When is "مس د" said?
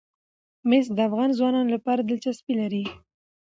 0.69-0.99